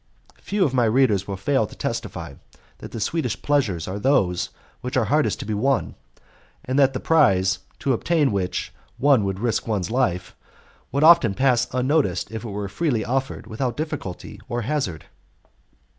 [0.41, 2.33] Few of my readers will fail to testify
[2.79, 4.49] that the sweetest pleasures are those
[4.81, 5.93] which are hardest to be won,
[6.65, 10.35] and that the prize, to obtain which one would risk one's life,
[10.91, 15.05] would often pass unnoticed if it were freely offered without difficulty or hazard.